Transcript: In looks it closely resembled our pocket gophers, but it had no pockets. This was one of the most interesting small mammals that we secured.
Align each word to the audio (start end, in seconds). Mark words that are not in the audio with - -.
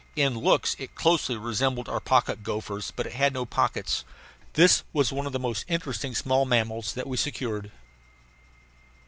In 0.15 0.35
looks 0.35 0.75
it 0.79 0.95
closely 0.95 1.37
resembled 1.37 1.87
our 1.87 1.99
pocket 1.99 2.41
gophers, 2.41 2.89
but 2.89 3.05
it 3.05 3.13
had 3.13 3.33
no 3.35 3.45
pockets. 3.45 4.03
This 4.53 4.81
was 4.93 5.11
one 5.13 5.27
of 5.27 5.31
the 5.31 5.37
most 5.37 5.63
interesting 5.67 6.15
small 6.15 6.43
mammals 6.43 6.95
that 6.95 7.05
we 7.05 7.17
secured. 7.17 7.71